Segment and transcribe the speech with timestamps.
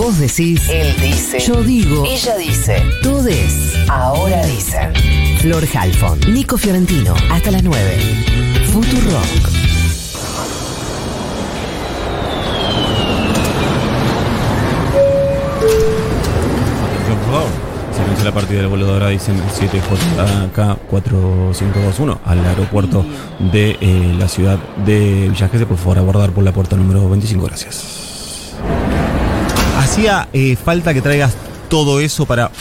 [0.00, 1.38] Vos decís, Él dice.
[1.40, 2.82] yo digo, Ella dice.
[3.02, 3.74] todes.
[3.86, 4.94] Ahora dicen.
[5.40, 7.98] Flor Halfon, Nico Fiorentino, hasta las 9.
[8.72, 9.50] Futurock.
[17.94, 23.04] Se inicia la partida del vuelo de ahora, dicen 7JK4521 al aeropuerto
[23.52, 25.66] de eh, la ciudad de Villa Gesell.
[25.66, 27.44] Por favor, abordar por la puerta número 25.
[27.44, 28.09] Gracias.
[29.90, 31.34] Hacía eh, falta que traigas
[31.68, 32.52] todo eso para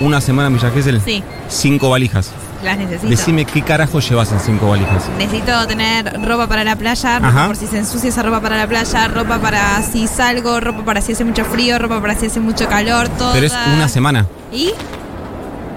[0.00, 1.02] una semana en Villa Gesell.
[1.04, 2.30] Sí, Cinco valijas.
[2.64, 3.08] las necesito.
[3.08, 5.04] Decime qué carajo llevas en cinco valijas.
[5.18, 7.46] Necesito tener ropa para la playa, ropa Ajá.
[7.48, 11.02] por si se ensucia esa ropa para la playa, ropa para si salgo, ropa para
[11.02, 13.34] si hace mucho frío, ropa para si hace mucho calor, todo.
[13.34, 14.26] Pero es una semana.
[14.50, 14.70] ¿Y?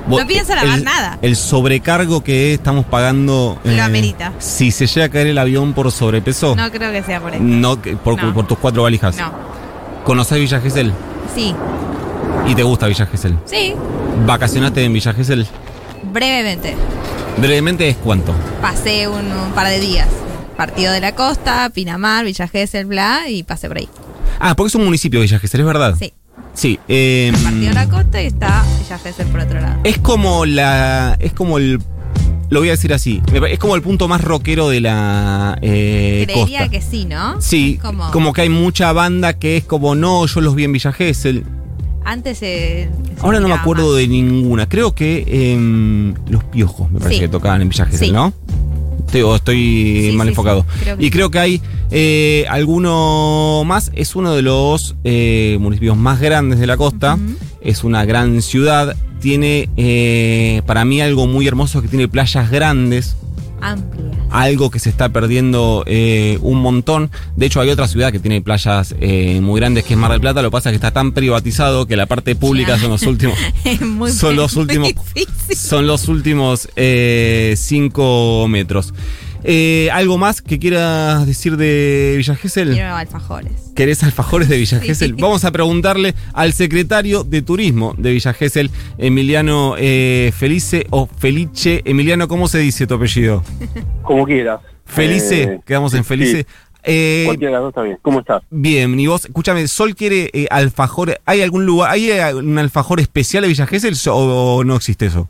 [0.07, 1.17] Vos- No pienso lavar el- nada.
[1.21, 3.59] El sobrecargo que estamos pagando.
[3.65, 4.31] eh, Lo amerita.
[4.39, 7.33] Si se llega a caer el avión por sobrepeso, no, No creo que sea por
[7.35, 7.81] eso.
[7.81, 8.33] que- por, No.
[8.33, 9.17] por tus cuatro valijas.
[9.17, 9.50] No.
[10.03, 10.91] ¿Conocés Villa Gesell?
[11.35, 11.53] Sí.
[12.47, 13.37] ¿Y te gusta Villa Gesell?
[13.45, 13.73] Sí.
[14.25, 15.45] ¿Vacacionaste en Villa Gesell?
[16.11, 16.75] Brevemente.
[17.37, 18.33] Brevemente es cuánto.
[18.61, 20.07] Pasé un, un par de días.
[20.57, 23.89] Partido de la costa, Pinamar, Villa Gesell, bla, y pasé por ahí.
[24.39, 25.95] Ah, porque es un municipio Villa Gesell, ¿es verdad?
[25.97, 26.13] Sí.
[26.53, 26.79] Sí.
[26.87, 29.79] eh, Partido de la costa y está Villa Gesell por otro lado.
[29.83, 31.15] es como la.
[31.19, 31.79] Es como el.
[32.51, 33.21] Lo voy a decir así.
[33.49, 36.69] Es como el punto más rockero de la eh, Creería costa.
[36.69, 37.39] que sí, ¿no?
[37.41, 40.73] Sí, Como- como que hay mucha banda que es como, no, yo los vi en
[40.73, 41.45] Villa Gesell.
[42.03, 42.89] Antes se
[43.21, 43.97] Ahora no me acuerdo más.
[43.97, 44.67] de ninguna.
[44.67, 47.21] Creo que em, los piojos me parece Sí.
[47.21, 48.11] que tocaban en Villa Gesell, Sí.
[48.13, 48.33] ¿no?
[49.25, 50.65] O estoy Sí, mal enfocado.
[50.83, 53.91] creo y creo que hay eh, alguno más.
[53.95, 57.17] Es uno de los eh, municipios más grandes de la costa.
[57.61, 58.95] Es una gran ciudad.
[59.21, 63.15] Tiene eh, para mí algo muy hermoso que tiene playas grandes.
[63.61, 64.11] Amplias.
[64.31, 67.11] Algo que se está perdiendo eh, un montón.
[67.35, 70.21] De hecho, hay otra ciudad que tiene playas eh, muy grandes que es Mar del
[70.21, 70.41] Plata.
[70.41, 73.37] Lo que pasa es que está tan privatizado que la parte pública son los últimos.
[73.81, 74.93] Muy Son los últimos-.
[75.55, 78.93] Son los últimos 5 metros.
[79.43, 82.71] Eh, ¿Algo más que quieras decir de Villa Gesell?
[82.73, 83.71] Quiero alfajores.
[83.75, 84.87] ¿Querés alfajores de Villa Sí.
[84.87, 85.13] Gesell?
[85.15, 91.81] Vamos a preguntarle al secretario de Turismo de Villa Gesell, Emiliano eh, Felice o Felice.
[91.85, 93.43] Emiliano, ¿cómo se dice tu apellido?
[94.03, 94.59] Como quieras.
[94.85, 96.43] Felice, Eh, quedamos en Felice.
[96.43, 96.45] sí,
[96.83, 97.97] Eh, cualquiera de las dos está bien.
[98.01, 98.41] ¿Cómo estás?
[98.49, 101.17] bien, y vos, escúchame, Sol quiere eh, alfajores.
[101.25, 105.29] ¿Hay algún lugar, hay un alfajor especial de Villa Gesell o, o no existe eso?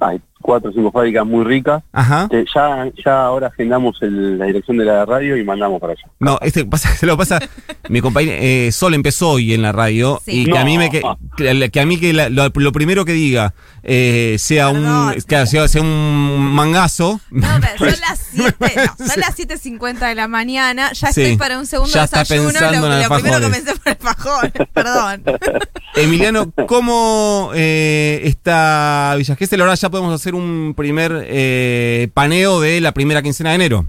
[0.00, 1.82] Hay cuatro o cinco fábricas muy ricas.
[1.92, 2.28] Ajá.
[2.30, 6.02] Eh, ya, ya ahora agendamos el- la dirección de la radio y mandamos para allá.
[6.20, 7.38] No, este pasa, se lo pasa.
[7.88, 10.42] Mi compañero eh, Sol empezó hoy en la radio Sí.
[10.42, 11.02] y que a mí me que,
[11.36, 13.54] que, que a mí que la- lo, lo primero que diga
[13.84, 17.20] eh, sea un que sea, sea un mangazo.
[17.30, 18.56] No, pero son las 7,
[18.98, 20.92] no, son las 7.50 de la mañana.
[20.92, 21.22] Ya Sí.
[21.22, 22.48] estoy para un segundo Ya está desayuno.
[22.50, 23.62] pensando lo, en lo primero alfajores.
[23.64, 24.68] comencé por alfajor.
[24.72, 25.22] Perdón.
[25.94, 29.60] Emiliano, ¿cómo eh, está Villa Gesell?
[29.60, 33.86] Ahora ya podemos hacer un primer eh, paneo de la primera quincena de enero.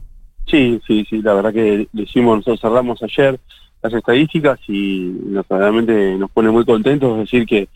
[0.47, 3.39] Sí, sí, sí, la verdad que lo hicimos, nosotros cerramos ayer
[3.81, 7.67] las estadísticas y nos, realmente nos pone muy contentos, decir, que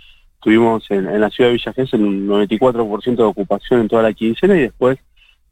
[0.42, 4.56] tuvimos en, la ciudad de Villa Gesell un 94% de ocupación en toda la quincena
[4.56, 4.98] y después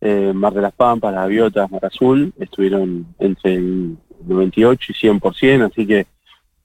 [0.02, 5.72] eh, Mar de las Pampas, Las Gaviotas, Mar Azul estuvieron entre el 98 y 100%,
[5.72, 6.06] así que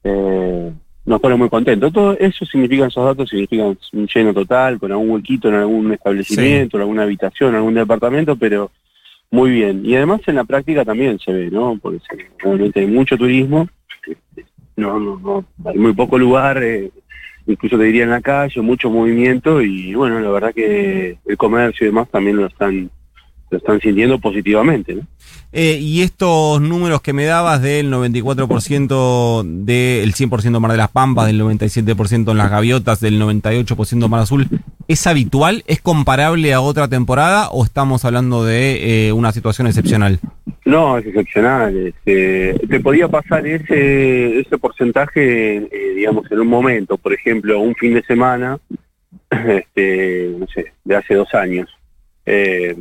[0.05, 0.72] eh,
[1.05, 1.93] nos pone muy contentos.
[1.93, 6.77] Todo eso significan, esos datos significan un lleno total, con algún huequito en algún establecimiento,
[6.77, 8.71] en alguna habitación, en algún departamento, pero
[9.31, 9.83] muy bien.
[9.84, 11.78] Y además en la práctica también se ve, ¿no?
[11.81, 12.00] Porque
[12.38, 13.69] realmente hay mucho turismo,
[14.77, 16.91] no, no, no, hay muy poco lugar, eh,
[17.47, 21.84] incluso te diría en la calle, mucho movimiento y bueno, la verdad que el comercio
[21.84, 22.91] y demás también lo están
[23.50, 25.03] lo están sintiendo positivamente, ¿no?
[25.53, 31.27] Eh, y estos números que me dabas del 94% del 100% Mar de las Pampas,
[31.27, 34.47] del 97% en las Gaviotas, del 98% Mar Azul,
[34.87, 35.65] ¿es habitual?
[35.66, 40.21] ¿Es comparable a otra temporada o estamos hablando de eh, una situación excepcional?
[40.65, 41.77] No, es excepcional.
[41.77, 47.75] este, te podía pasar ese, ese porcentaje, eh, digamos, en un momento, por ejemplo, un
[47.75, 48.56] fin de semana,
[49.31, 51.69] este, no sé, de hace dos años.
[52.26, 52.76] Eh,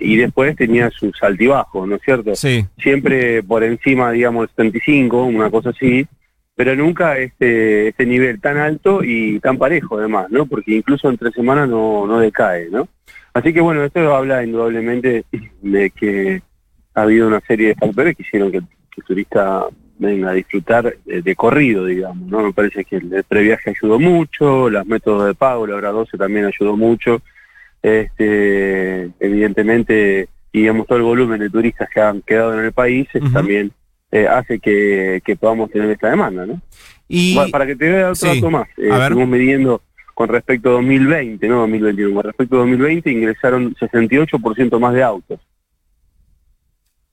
[0.00, 2.34] y después tenías un saltibajo, ¿no es cierto?
[2.34, 2.64] Sí.
[2.78, 6.06] Siempre por encima, digamos, del 75, una cosa así,
[6.54, 10.46] pero nunca este, este nivel tan alto y tan parejo además, ¿no?
[10.46, 12.88] Porque incluso entre semanas no, no decae, ¿no?
[13.34, 15.24] Así que bueno, esto habla indudablemente
[15.60, 16.42] de que
[16.94, 19.66] ha habido una serie de factores que hicieron que, que el turista
[19.98, 22.42] venga a disfrutar de, de corrido, digamos, ¿no?
[22.42, 26.16] Me parece que el, el previaje ayudó mucho, los métodos de pago, la hora 12
[26.16, 27.20] también ayudó mucho,
[27.86, 33.08] este, evidentemente, y digamos todo el volumen de turistas que han quedado en el país,
[33.32, 33.70] también
[34.10, 36.60] eh, hace que, que podamos tener esta demanda, ¿no?
[37.08, 38.26] Y Bueno, para que te vea otro Sí.
[38.40, 39.02] dato más, eh, ver.
[39.02, 39.82] estuvimos midiendo
[40.14, 45.38] con respecto a 2020, no 2021, con respecto a 2020 ingresaron 68% más de autos.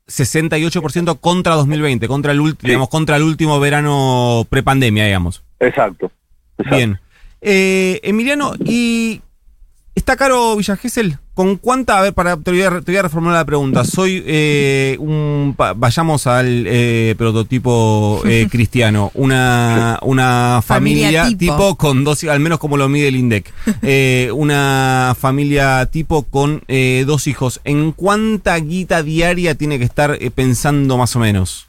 [0.07, 2.55] 68% contra 2020, contra el, Sí.
[2.61, 5.43] digamos, contra el último verano prepandemia, digamos.
[5.59, 6.11] Exacto.
[6.57, 6.75] exacto.
[6.75, 6.99] Bien.
[7.41, 9.21] Eh, Emiliano, ¿y
[9.95, 11.17] está caro Villa Gesell?
[11.33, 11.97] ¿Con cuánta?
[11.97, 13.83] A ver, para, te, voy a, te voy a reformular la pregunta.
[13.83, 15.55] Soy eh, un.
[15.57, 19.09] pa- vayamos al eh, prototipo eh, cristiano.
[19.15, 21.53] Una, una familia, Familia tipo.
[21.57, 21.75] tipo.
[21.77, 23.51] con dos, al menos como lo mide el INDEC.
[23.81, 27.59] Eh, una familia tipo con eh, dos hijos.
[27.63, 31.67] ¿En cuánta guita diaria tiene que estar eh, pensando más o menos?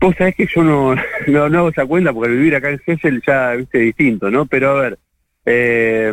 [0.00, 0.94] Vos sabés que yo no,
[1.28, 4.44] no, no hago esa cuenta porque vivir acá en Gessel ya viste distinto, ¿no?
[4.46, 4.98] Pero a ver,
[5.46, 6.12] eh,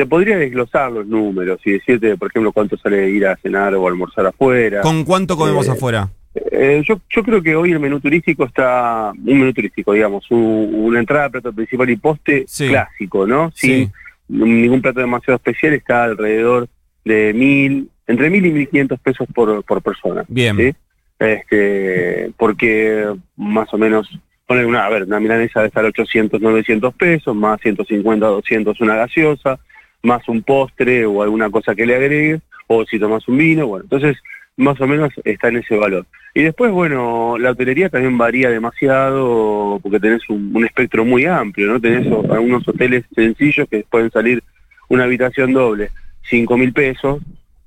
[0.00, 3.86] te podría desglosar los números y decirte, por ejemplo, cuánto sale ir a cenar o
[3.86, 4.80] almorzar afuera.
[4.80, 6.08] ¿Con cuánto comemos Eh, afuera?
[6.52, 10.70] Eh, yo, yo creo que hoy el menú turístico está, un menú turístico, digamos, un-
[10.74, 12.68] una entrada, plato principal y poste Sí.
[12.68, 13.50] clásico, ¿no?
[13.54, 13.90] Sí.
[14.30, 16.66] Sin ningún plato demasiado especial, está alrededor
[17.04, 20.24] de mil, entre mil y mil quinientos pesos por, por persona.
[20.28, 20.56] Bien.
[20.56, 20.72] ¿sí?
[21.18, 23.06] Este, porque
[23.36, 24.08] más o menos,
[24.46, 28.96] poner una, a ver, una milanesa debe estar 800, 900 pesos, más 150, 200 una
[28.96, 29.58] gaseosa,
[30.02, 33.84] más un postre o alguna cosa que le agregues, o si tomas un vino, bueno,
[33.84, 34.16] entonces
[34.56, 36.06] más o menos está en ese valor.
[36.34, 41.80] Y después, bueno, la hotelería también varía demasiado porque tenés un, espectro muy amplio, ¿no?
[41.80, 44.42] Tenés algunos hoteles sencillos que pueden salir
[44.88, 45.90] una habitación doble,
[46.22, 47.20] cinco mil pesos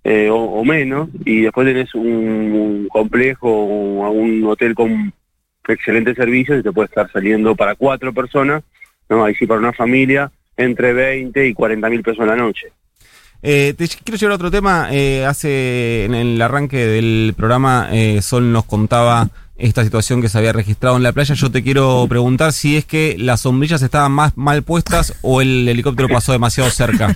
[0.03, 5.13] eh, o, o menos, y después tenés un, un complejo o un hotel con
[5.68, 8.63] excelentes servicios y te puede estar saliendo para cuatro personas,
[9.09, 9.25] ¿no?
[9.25, 12.71] Ahí sí para una familia, entre 20 y 40 mil pesos a la noche.
[13.45, 14.88] Eh, te quiero llevar a otro tema.
[14.91, 20.38] Eh, hace en el arranque del programa eh, Sol nos contaba esta situación que se
[20.38, 21.35] había registrado en la playa.
[21.35, 25.67] Yo te quiero preguntar si es que las sombrillas estaban más mal puestas o el
[25.67, 27.15] helicóptero pasó demasiado cerca.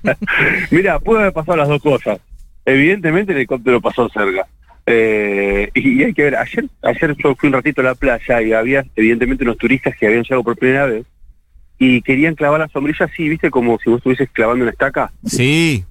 [0.70, 2.18] Mira, puede haber pasado las dos cosas.
[2.64, 4.46] Evidentemente el helicóptero pasó cerca.
[4.86, 8.42] Eh, y, y hay que ver, ayer, ayer yo fui un ratito a la playa
[8.42, 11.06] y había evidentemente unos turistas que habían llegado por primera vez
[11.78, 15.12] y querían clavar la sombrilla así, viste, como si vos estuvieses clavando una estaca.
[15.26, 15.84] Sí,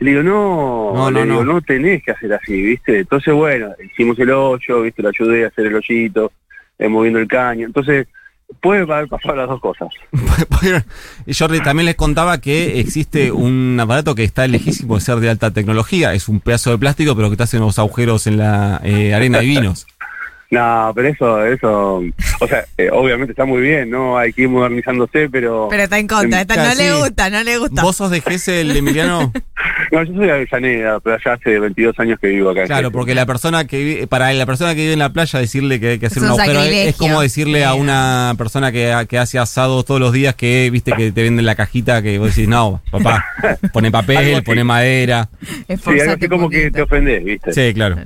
[0.00, 1.52] le digo, no, No, le no, digo, no.
[1.54, 2.98] no tenés que hacer así, viste.
[3.00, 6.32] Entonces, bueno, hicimos el hoyo, viste, lo ayudé a hacer el hoyito,
[6.78, 7.66] eh, moviendo el caño.
[7.66, 8.06] Entonces,
[8.60, 9.88] puede haber pasado las dos cosas.
[11.26, 15.30] yo le- también les contaba que existe un aparato que está lejísimo de ser de
[15.30, 16.12] alta tecnología.
[16.14, 19.38] Es un pedazo de plástico, pero que te hace unos agujeros en la eh, arena
[19.38, 19.86] de vinos.
[20.54, 22.02] No, pero eso, eso,
[22.40, 24.16] o sea, eh, obviamente está muy bien, ¿no?
[24.16, 25.66] Hay que ir modernizándose, pero...
[25.68, 26.42] Pero está en contra.
[26.42, 27.82] Está- no le gusta, no le gusta.
[27.82, 29.32] ¿Vos sos de Gesell, Emiliano?
[29.92, 32.64] No, yo soy de Avellaneda, pero ya hace 22 años que vivo acá.
[32.64, 32.92] Claro, Gessel.
[32.92, 35.90] porque la persona que vive, para la persona que vive en la playa decirle que
[35.90, 38.92] hay que hacer Es un un agujero es, es como decirle a una persona que,
[39.08, 42.34] que hace asado todos los días que viste que te venden la cajita que vos
[42.34, 43.24] decís, no, papá,
[43.72, 45.28] pone papel, pone madera.
[45.68, 47.52] Sí, algo así como que te ofendés, ¿viste?
[47.52, 47.96] Sí, claro.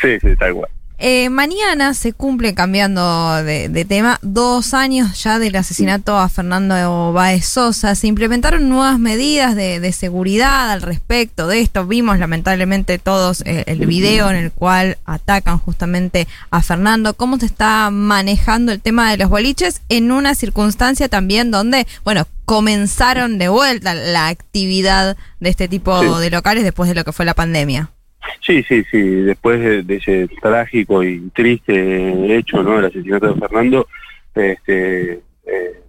[0.00, 0.70] sí, sí, tal cual.
[1.06, 7.12] Eh, mañana se cumple, cambiando de, de tema, dos años ya del asesinato a Fernando
[7.12, 7.94] Báez Sosa.
[7.94, 11.86] Se implementaron nuevas medidas de, de seguridad al respecto de esto.
[11.86, 17.12] Vimos lamentablemente todos eh, el video en el cual atacan justamente a Fernando.
[17.12, 22.26] ¿Cómo se está manejando el tema de los boliches en una circunstancia también donde, bueno,
[22.46, 26.22] comenzaron de vuelta la actividad de este tipo Sí.
[26.22, 27.90] de locales después de lo que fue la pandemia?
[28.40, 29.00] Sí, sí, sí.
[29.00, 32.78] Después de, ese trágico y triste hecho, ¿no?
[32.78, 33.86] El asesinato de Fernando,
[34.34, 35.12] este,
[35.46, 35.80] eh,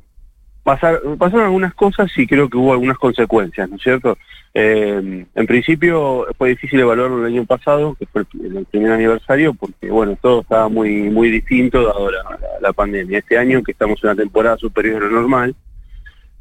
[0.63, 4.17] pasar- pasaron algunas cosas y creo que hubo algunas consecuencias, ¿no es cierto?
[4.53, 9.89] Eh, en principio fue difícil evaluarlo el año pasado, que fue el, primer aniversario, porque
[9.89, 13.19] bueno, todo estaba muy muy distinto dado la, la- la pandemia.
[13.19, 15.55] Este año, que estamos en una temporada superior a lo normal,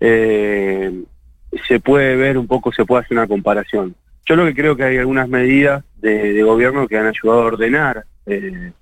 [0.00, 0.92] eh,
[1.66, 3.94] se puede ver un poco, se puede hacer una comparación.
[4.26, 8.04] Yo lo que creo que hay algunas medidas de, gobierno que han ayudado a ordenar
[8.26, 8.72] eh,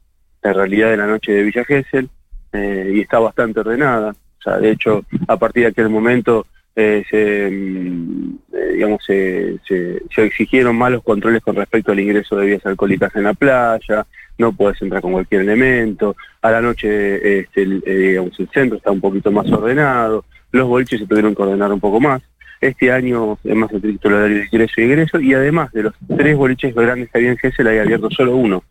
[0.43, 2.09] la realidad de la noche de Villa Gesell
[2.53, 4.11] eh, y está bastante ordenada.
[4.11, 8.37] O sea, de hecho, a partir de aquel momento eh, se, mm,
[8.73, 13.25] digamos, se, se- exigieron más los controles con respecto al ingreso de bebidas alcohólicas en
[13.25, 14.07] la playa,
[14.39, 18.91] no puedes entrar con cualquier elemento, a la noche este, el, digamos, el centro está
[18.91, 22.23] un poquito más ordenado, los boliches se tuvieron que ordenar un poco más.
[22.63, 25.95] Este año es más estricto el horario de ingreso y egreso y además de los
[26.17, 28.63] tres boliches grandes que había en Gesell hay abierto solo uno.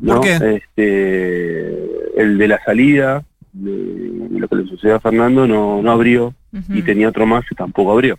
[0.00, 0.16] ¿no?
[0.16, 0.56] ¿Por qué?
[0.56, 6.34] Este, el de la salida, de lo que le sucedió a Fernando, no, no abrió
[6.78, 8.18] y tenía otro más que tampoco abrió.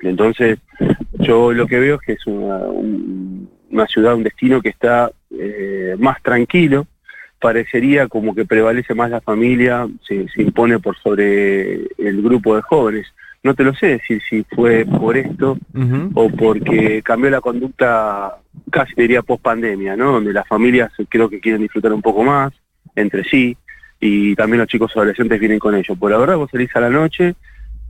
[0.00, 0.58] Entonces,
[1.18, 5.10] yo lo que veo es que es una, un- una ciudad, un destino que está
[5.36, 6.86] eh, más tranquilo,
[7.40, 12.62] parecería como que prevalece más la familia, se, se impone por sobre el grupo de
[12.62, 13.06] jóvenes.
[13.44, 15.58] No te lo sé decir si fue por esto
[16.14, 18.38] o porque cambió la conducta
[18.70, 20.12] casi te diría post pandemia, ¿no?
[20.12, 22.54] Donde las familias creo que quieren disfrutar un poco más
[22.96, 23.54] entre sí
[24.00, 25.96] y también los chicos adolescentes vienen con ellos.
[25.98, 27.34] Por la verdad vos salís a la noche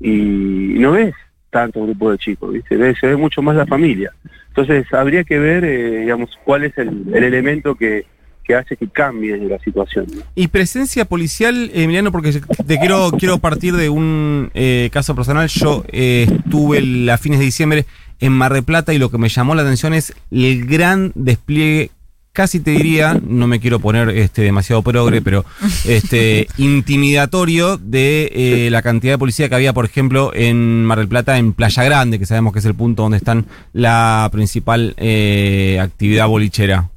[0.01, 1.15] y no ves
[1.51, 2.95] tanto grupo de chicos, ¿viste?
[2.97, 4.13] Se ve mucho más la familia.
[4.49, 8.07] Entonces habría que ver, eh, digamos, cuál es el, el elemento que,
[8.45, 10.07] que hace que cambie la situación.
[10.15, 10.23] ¿no?
[10.35, 15.49] Y presencia policial, Emiliano, porque te quiero, quiero partir de un eh, caso personal.
[15.49, 17.87] Yo eh, estuve el- a fines de diciembre
[18.21, 21.91] en Mar del Plata y lo que me llamó la atención es el gran despliegue,
[22.33, 25.45] casi te diría, no me quiero poner este demasiado progre, pero
[25.87, 31.09] este intimidatorio de eh, la cantidad de policía que había, por ejemplo, en Mar del
[31.09, 35.79] Plata, en Playa Grande, que sabemos que es el punto donde están la principal eh,
[35.81, 36.91] actividad bolichera.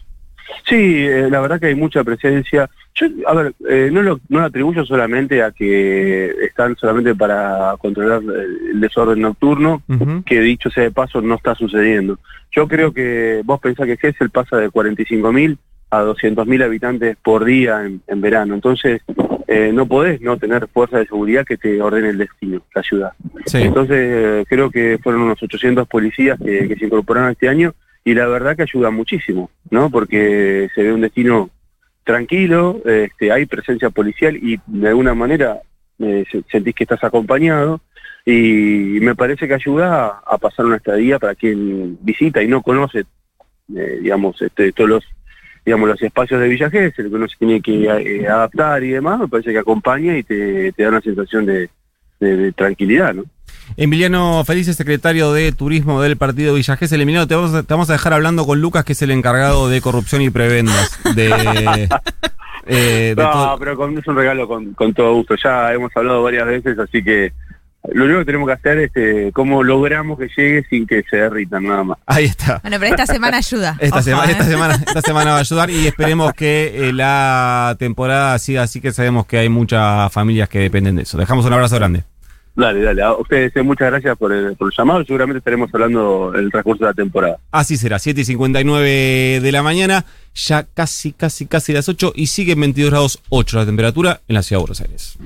[0.68, 2.70] Sí, eh, la verdad que hay mucha presencia.
[2.94, 7.75] Yo, a ver, eh, no, lo, no lo atribuyo solamente a que están solamente para
[7.80, 9.82] controlar el, el desorden nocturno,
[10.25, 12.20] que dicho sea de paso no está sucediendo.
[12.51, 15.58] Yo creo que vos pensás que Gessel pasa de 45.000
[15.89, 18.56] a 200.000 habitantes por día en, en verano.
[18.56, 19.01] Entonces,
[19.48, 23.12] eh, no podés no tener fuerza de seguridad que te ordene el destino, la ciudad.
[23.46, 23.60] Sí.
[23.60, 27.74] Entonces, creo que fueron unos 800 policías que, que se incorporaron este año
[28.10, 29.90] y la verdad que ayuda muchísimo, ¿no?
[29.90, 31.50] Porque se ve un destino
[32.04, 35.60] tranquilo, este, hay presencia policial y de alguna manera
[36.00, 37.82] eh, se- sentís que estás acompañado
[38.26, 43.04] y me parece que ayuda a, pasar una estadía para quien visita y no conoce,
[43.76, 45.04] eh, digamos, este, todos los
[45.66, 49.20] digamos los espacios de Villa Gesell, que uno se tiene que eh, adaptar y demás,
[49.20, 51.70] me parece que acompaña y te, da una sensación de-
[52.22, 53.26] de tranquilidad, ¿no?
[53.76, 57.02] Emiliano Felices, secretario de Turismo del Partido Villa Gesell.
[57.02, 59.70] Emiliano, te vamos, a, te vamos a dejar hablando con Lucas, que es el encargado
[59.70, 60.98] de corrupción y prebendas.
[61.16, 61.28] De,
[62.66, 65.36] eh, de No, pero con, es un regalo con, con todo gusto.
[65.44, 67.34] Ya hemos hablado varias veces, así que
[67.94, 71.18] lo único que tenemos que hacer es eh, cómo logramos que llegue sin que se
[71.18, 71.98] derritan nada más.
[72.06, 72.60] Ahí está.
[72.62, 73.78] Bueno, pero esta semana ayuda.
[73.80, 74.32] Esta, Ojo, sema- ¿eh?
[74.32, 78.82] esta semana, esta semana va a ayudar y esperemos que eh, la temporada siga así
[78.82, 81.18] que sabemos que hay muchas familias que dependen de eso.
[81.18, 82.04] Dejamos un abrazo grande.
[82.58, 83.04] Dale, dale.
[83.04, 85.06] A ustedes eh, muchas gracias por el, por el llamado.
[85.06, 87.38] Seguramente estaremos hablando el transcurso de la temporada.
[87.52, 92.26] Así será, 7 y 59 de la mañana, ya casi, casi, casi las 8 y
[92.26, 95.18] sigue en 22 grados 8 la temperatura en la ciudad de Buenos Aires.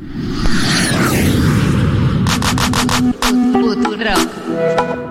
[3.53, 5.10] Futuro.